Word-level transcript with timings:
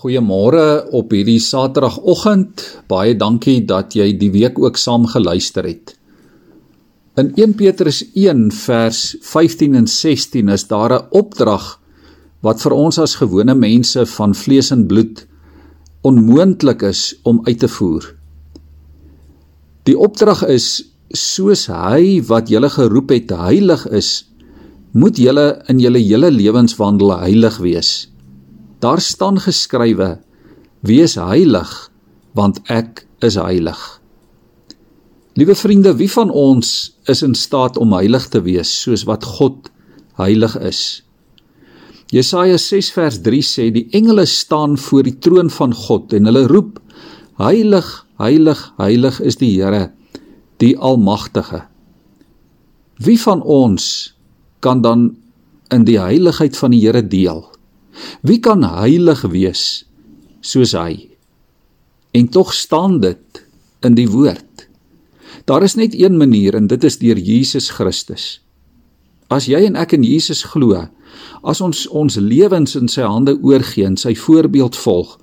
Goeiemôre 0.00 0.86
op 0.96 1.10
hierdie 1.12 1.40
Saterdagoggend. 1.44 2.62
Baie 2.88 3.12
dankie 3.20 3.58
dat 3.68 3.92
jy 3.92 4.06
die 4.16 4.30
week 4.32 4.56
ook 4.56 4.78
saam 4.80 5.04
geluister 5.04 5.66
het. 5.68 5.92
In 7.20 7.34
1 7.36 7.52
Petrus 7.58 7.98
1 8.16 8.46
vers 8.62 9.00
15 9.20 9.76
en 9.76 9.84
16 9.84 10.48
is 10.48 10.64
daar 10.70 10.94
'n 10.96 11.06
opdrag 11.10 11.66
wat 12.40 12.62
vir 12.62 12.72
ons 12.72 12.98
as 12.98 13.20
gewone 13.20 13.54
mense 13.54 14.06
van 14.06 14.34
vlees 14.34 14.70
en 14.70 14.86
bloed 14.86 15.26
onmoontlik 16.00 16.82
is 16.82 17.20
om 17.22 17.40
uit 17.44 17.58
te 17.58 17.68
voer. 17.68 18.16
Die 19.84 19.98
opdrag 19.98 20.46
is 20.48 20.94
soos 21.12 21.66
hy 21.66 22.22
wat 22.24 22.48
julle 22.48 22.70
geroep 22.70 23.10
het 23.10 23.30
heilig 23.30 23.86
is, 23.86 24.24
moet 24.92 25.16
julle 25.16 25.62
in 25.68 25.78
julle 25.78 25.98
hele 25.98 26.30
lewenswandel 26.30 27.18
heilig 27.18 27.58
wees. 27.58 28.09
Daar 28.80 29.00
staan 29.00 29.40
geskrywe: 29.40 30.20
Wees 30.80 31.14
heilig, 31.14 31.90
want 32.32 32.62
ek 32.72 33.04
is 33.20 33.36
heilig. 33.36 34.00
Liewe 35.36 35.54
vriende, 35.54 35.92
wie 35.96 36.10
van 36.10 36.30
ons 36.30 36.96
is 37.04 37.22
in 37.22 37.34
staat 37.34 37.76
om 37.76 37.92
heilig 37.92 38.28
te 38.32 38.40
wees 38.42 38.72
soos 38.82 39.04
wat 39.04 39.24
God 39.24 39.68
heilig 40.16 40.56
is? 40.64 40.80
Jesaja 42.10 42.56
6 42.58 42.90
vers 42.96 43.20
3 43.22 43.42
sê 43.46 43.68
die 43.70 43.86
engele 43.94 44.24
staan 44.26 44.78
voor 44.80 45.04
die 45.06 45.18
troon 45.22 45.52
van 45.52 45.76
God 45.76 46.16
en 46.16 46.26
hulle 46.32 46.46
roep: 46.48 46.80
Heilig, 47.38 47.86
heilig, 48.18 48.64
heilig 48.80 49.20
is 49.20 49.36
die 49.36 49.52
Here, 49.60 49.90
die 50.58 50.74
Almagtige. 50.76 51.66
Wie 52.96 53.20
van 53.20 53.44
ons 53.44 54.16
kan 54.60 54.82
dan 54.82 55.10
in 55.70 55.84
die 55.84 56.00
heiligheid 56.00 56.56
van 56.56 56.72
die 56.72 56.82
Here 56.82 57.04
deel? 57.04 57.44
Wie 58.22 58.40
kan 58.40 58.64
heilig 58.64 59.22
wees 59.32 59.84
soos 60.40 60.74
hy? 60.76 61.10
En 62.16 62.28
tog 62.28 62.54
staan 62.54 63.00
dit 63.00 63.42
in 63.86 63.96
die 63.96 64.08
woord. 64.10 64.66
Daar 65.44 65.62
is 65.62 65.74
net 65.74 65.94
een 65.94 66.16
manier 66.16 66.54
en 66.54 66.66
dit 66.66 66.84
is 66.84 66.98
deur 66.98 67.18
Jesus 67.18 67.70
Christus. 67.70 68.40
As 69.30 69.46
jy 69.46 69.62
en 69.68 69.78
ek 69.78 69.94
in 69.94 70.04
Jesus 70.04 70.42
glo, 70.52 70.88
as 71.46 71.60
ons 71.62 71.86
ons 71.94 72.16
lewens 72.18 72.74
in 72.78 72.90
sy 72.90 73.06
hande 73.06 73.36
oorgee 73.38 73.86
en 73.86 73.96
sy 74.00 74.16
voorbeeld 74.18 74.76
volg, 74.76 75.16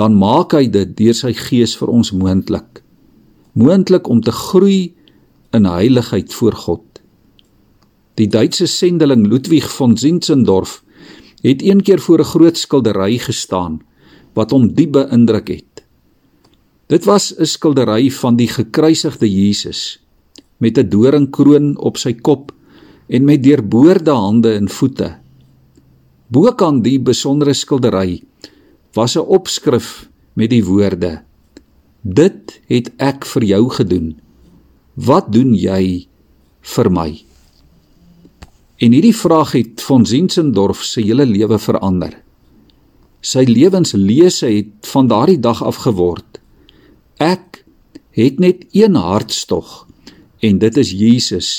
dan 0.00 0.16
maak 0.16 0.56
hy 0.56 0.66
dit 0.72 0.96
deur 0.96 1.16
sy 1.16 1.34
gees 1.36 1.76
vir 1.76 1.92
ons 1.92 2.14
moontlik. 2.16 2.80
Moontlik 3.52 4.08
om 4.08 4.22
te 4.24 4.32
groei 4.32 4.94
in 5.52 5.68
heiligheid 5.68 6.32
voor 6.32 6.56
God. 6.56 6.84
Die 8.16 8.28
Duitse 8.28 8.66
sendeling 8.66 9.26
Ludwig 9.28 9.68
von 9.72 9.96
Zinzendorf 9.96 10.80
het 11.42 11.62
een 11.62 11.82
keer 11.82 12.00
voor 12.00 12.20
'n 12.20 12.32
groot 12.34 12.56
skildery 12.56 13.18
gestaan 13.18 13.82
wat 14.32 14.50
hom 14.50 14.74
diep 14.74 14.92
beïndruk 14.92 15.48
het. 15.48 15.84
Dit 16.86 17.04
was 17.04 17.34
'n 17.38 17.44
skildery 17.44 18.10
van 18.10 18.36
die 18.36 18.48
gekruisigde 18.48 19.28
Jesus 19.30 20.00
met 20.58 20.78
'n 20.78 20.88
doringkroon 20.88 21.78
op 21.78 21.96
sy 21.96 22.12
kop 22.12 22.52
en 23.08 23.24
met 23.24 23.42
deurboorde 23.42 24.10
hande 24.10 24.52
en 24.52 24.68
voete. 24.68 25.18
Bokant 26.28 26.84
die 26.84 27.00
besondere 27.00 27.52
skildery 27.52 28.22
was 28.92 29.16
'n 29.16 29.26
opskrif 29.26 30.08
met 30.32 30.50
die 30.50 30.64
woorde: 30.64 31.22
Dit 32.00 32.60
het 32.66 32.92
ek 32.96 33.26
vir 33.26 33.44
jou 33.44 33.70
gedoen. 33.70 34.20
Wat 34.94 35.32
doen 35.32 35.54
jy 35.54 36.06
vir 36.60 36.90
my? 36.90 37.24
En 38.82 38.90
hierdie 38.90 39.14
vraag 39.14 39.52
het 39.54 39.82
von 39.86 40.06
Zinzendorf 40.06 40.82
se 40.82 41.04
hele 41.04 41.26
lewe 41.28 41.58
verander. 41.62 42.16
Sy 43.22 43.44
lewenslese 43.46 44.48
het 44.50 44.88
van 44.90 45.06
daardie 45.10 45.38
dag 45.38 45.60
af 45.62 45.84
geword. 45.84 46.40
Ek 47.22 47.62
het 48.18 48.40
net 48.42 48.66
een 48.74 48.98
hartstog 48.98 49.84
en 50.42 50.58
dit 50.58 50.80
is 50.82 50.90
Jesus 50.98 51.50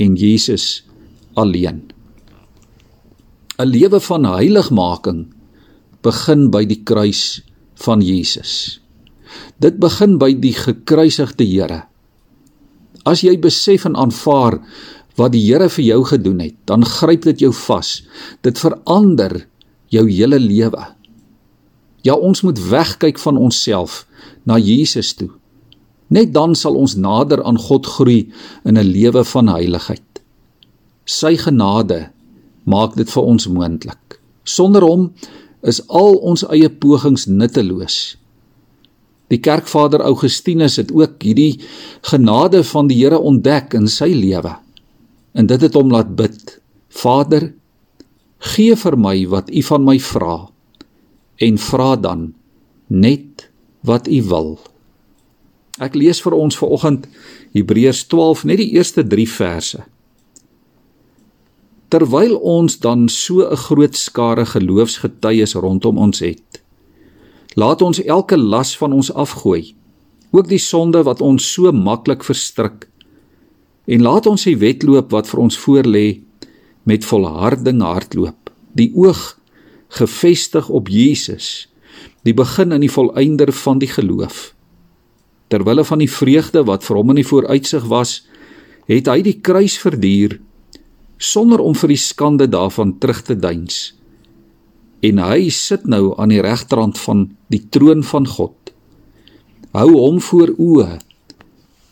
en 0.00 0.16
Jesus 0.16 0.86
alleen. 1.34 1.92
'n 3.58 3.68
Lewe 3.68 4.00
van 4.00 4.24
heiligmaking 4.24 5.26
begin 6.00 6.50
by 6.50 6.64
die 6.64 6.82
kruis 6.84 7.42
van 7.74 8.00
Jesus. 8.00 8.80
Dit 9.60 9.78
begin 9.78 10.18
by 10.18 10.32
die 10.32 10.52
gekruisigde 10.52 11.44
Here. 11.44 11.84
As 13.04 13.20
jy 13.20 13.38
besef 13.38 13.84
en 13.84 13.96
aanvaar 13.96 14.60
wat 15.16 15.32
die 15.32 15.42
Here 15.46 15.68
vir 15.72 15.84
jou 15.84 16.02
gedoen 16.04 16.40
het, 16.44 16.56
dan 16.68 16.84
gryp 16.84 17.24
dit 17.24 17.46
jou 17.46 17.52
vas. 17.66 18.02
Dit 18.44 18.60
verander 18.60 19.46
jou 19.92 20.04
hele 20.10 20.38
lewe. 20.40 20.84
Ja, 22.06 22.14
ons 22.14 22.44
moet 22.46 22.58
wegkyk 22.70 23.18
van 23.18 23.38
onsself 23.40 24.04
na 24.46 24.58
Jesus 24.60 25.14
toe. 25.16 25.30
Net 26.12 26.32
dan 26.34 26.54
sal 26.54 26.76
ons 26.78 26.94
nader 26.94 27.42
aan 27.42 27.58
God 27.58 27.86
groei 27.86 28.30
in 28.64 28.78
'n 28.78 28.86
lewe 28.86 29.24
van 29.24 29.48
heiligheid. 29.48 30.02
Sy 31.04 31.36
genade 31.36 32.10
maak 32.64 32.94
dit 32.94 33.10
vir 33.10 33.22
ons 33.22 33.46
moontlik. 33.46 34.20
Sonder 34.44 34.82
hom 34.82 35.12
is 35.62 35.88
al 35.88 36.14
ons 36.14 36.44
eie 36.44 36.68
pogings 36.68 37.26
nutteloos. 37.26 38.16
Die 39.28 39.38
kerkvader 39.38 40.00
Augustinus 40.00 40.76
het 40.76 40.92
ook 40.92 41.22
hierdie 41.22 41.60
genade 42.02 42.62
van 42.64 42.86
die 42.86 42.96
Here 43.02 43.18
ontdek 43.18 43.74
in 43.74 43.88
sy 43.88 44.12
lewe 44.14 44.65
en 45.36 45.46
dit 45.46 45.60
het 45.60 45.74
hom 45.76 45.92
laat 45.92 46.14
bid. 46.16 46.56
Vader, 46.88 47.50
gee 48.54 48.76
vir 48.76 48.96
my 48.96 49.16
wat 49.32 49.50
U 49.52 49.62
van 49.68 49.84
my 49.84 49.98
vra 50.00 50.36
en 51.44 51.58
vra 51.60 51.90
dan 52.00 52.30
net 52.88 53.48
wat 53.84 54.08
U 54.08 54.22
wil. 54.30 54.56
Ek 55.82 55.96
lees 55.98 56.22
vir 56.24 56.36
ons 56.36 56.56
vanoggend 56.56 57.04
Hebreërs 57.56 58.06
12 58.08 58.46
net 58.48 58.62
die 58.62 58.70
eerste 58.78 59.04
3 59.04 59.28
verse. 59.28 59.82
Terwyl 61.92 62.34
ons 62.40 62.78
dan 62.80 63.08
so 63.08 63.44
'n 63.44 63.56
groot 63.56 63.96
skare 63.96 64.46
geloofsgetuies 64.46 65.54
rondom 65.54 65.98
ons 65.98 66.18
het, 66.18 66.62
laat 67.54 67.82
ons 67.82 68.00
elke 68.02 68.36
las 68.36 68.76
van 68.76 68.92
ons 68.92 69.12
afgooi, 69.12 69.74
ook 70.32 70.48
die 70.48 70.58
sonde 70.58 71.02
wat 71.02 71.20
ons 71.20 71.52
so 71.52 71.72
maklik 71.72 72.24
verstrik 72.24 72.88
En 73.86 74.02
laat 74.02 74.26
ons 74.26 74.44
die 74.48 74.56
wedloop 74.58 75.12
wat 75.14 75.28
vir 75.30 75.42
ons 75.46 75.58
voorlê 75.62 76.06
met 76.86 77.06
volharding 77.06 77.82
hardloop. 77.82 78.50
Die 78.74 78.90
oog 78.94 79.36
gefestig 79.96 80.68
op 80.68 80.90
Jesus, 80.90 81.68
die 82.26 82.34
begin 82.34 82.74
en 82.74 82.82
die 82.82 82.90
volëinder 82.90 83.52
van 83.54 83.78
die 83.78 83.90
geloof. 83.90 84.50
Terwille 85.48 85.84
van 85.86 86.02
die 86.02 86.10
vreugde 86.10 86.64
wat 86.66 86.84
vir 86.84 86.98
hom 86.98 87.14
in 87.14 87.20
die 87.22 87.28
vooruitsig 87.28 87.86
was, 87.90 88.24
het 88.90 89.06
hy 89.10 89.20
die 89.22 89.38
kruis 89.38 89.78
verduur 89.78 90.40
sonder 91.16 91.62
om 91.64 91.74
vir 91.74 91.94
die 91.94 92.00
skande 92.00 92.48
daarvan 92.50 92.96
terug 93.00 93.22
te 93.24 93.36
deins. 93.38 93.94
En 95.06 95.20
hy 95.22 95.48
sit 95.54 95.86
nou 95.88 96.12
aan 96.20 96.34
die 96.34 96.42
regterrand 96.44 96.98
van 97.00 97.28
die 97.52 97.62
troon 97.72 98.02
van 98.04 98.26
God. 98.28 98.72
Hou 99.76 99.90
hom 99.94 100.20
voor 100.20 100.52
oë 100.58 100.98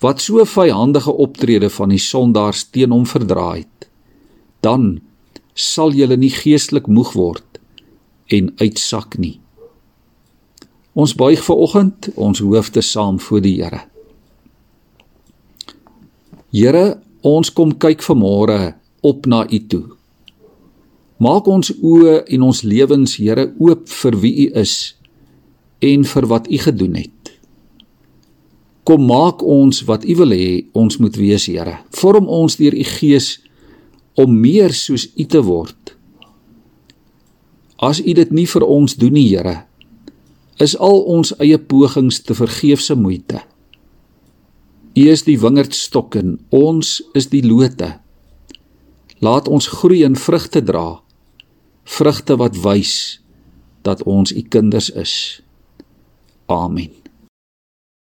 wat 0.04 0.20
so 0.20 0.44
vyhandige 0.44 1.12
optrede 1.24 1.70
van 1.72 1.92
die 1.94 2.02
sondaars 2.02 2.66
teen 2.74 2.92
hom 2.92 3.06
verdra 3.08 3.54
het, 3.56 3.88
dan 4.60 4.98
sal 5.54 5.94
julle 5.96 6.18
nie 6.20 6.32
geestelik 6.34 6.90
moeg 6.90 7.14
word 7.16 7.60
en 8.34 8.50
uitsak 8.60 9.16
nie. 9.22 9.38
Ons 10.94 11.14
buig 11.18 11.40
ver 11.42 11.62
oggend 11.66 12.10
ons 12.14 12.42
hoofde 12.44 12.82
saam 12.84 13.18
voor 13.18 13.42
die 13.42 13.56
Here. 13.62 13.80
Here, 16.54 16.84
ons 17.22 17.50
kom 17.50 17.72
kyk 17.82 18.04
vanmôre 18.04 18.74
op 19.02 19.26
na 19.26 19.42
U 19.48 19.58
toe. 19.70 19.86
Maak 21.18 21.48
ons 21.50 21.72
oë 21.74 22.20
en 22.36 22.46
ons 22.46 22.62
lewens, 22.62 23.16
Here, 23.18 23.48
oop 23.58 23.88
vir 24.02 24.20
wie 24.22 24.34
U 24.44 24.46
is 24.62 24.94
en 25.82 26.06
vir 26.06 26.30
wat 26.30 26.46
U 26.50 26.62
gedoen 26.68 27.00
het. 27.02 27.13
Kom 28.84 29.06
maak 29.08 29.40
ons 29.40 29.80
wat 29.88 30.04
U 30.04 30.14
wil 30.20 30.34
hê 30.36 30.48
ons 30.76 30.98
moet 31.00 31.16
wees, 31.16 31.46
Here. 31.48 31.78
Vorm 31.96 32.28
ons 32.28 32.58
deur 32.60 32.76
U 32.76 32.84
Gees 32.84 33.38
om 34.20 34.34
meer 34.40 34.74
soos 34.76 35.08
U 35.16 35.24
te 35.24 35.40
word. 35.44 35.94
As 37.80 38.00
U 38.04 38.12
dit 38.12 38.32
nie 38.32 38.46
vir 38.46 38.64
ons 38.68 38.96
doen 39.00 39.16
nie, 39.16 39.30
Here, 39.32 39.64
is 40.60 40.76
al 40.76 41.00
ons 41.10 41.32
eie 41.40 41.58
pogings 41.58 42.20
te 42.22 42.36
vergeefse 42.36 42.94
moeite. 42.94 43.40
U 44.94 45.06
is 45.10 45.24
die 45.26 45.38
wingerdstok 45.40 46.20
en 46.20 46.36
ons 46.54 47.00
is 47.18 47.26
die 47.32 47.42
lote. 47.42 47.96
Laat 49.24 49.48
ons 49.48 49.66
groei 49.80 50.04
en 50.06 50.14
vrugte 50.14 50.62
dra. 50.62 51.00
Vrugte 51.84 52.36
wat 52.38 52.60
wys 52.62 53.18
dat 53.82 54.04
ons 54.06 54.30
U 54.30 54.44
kinders 54.48 54.92
is. 54.94 55.14
Amen. 56.46 57.03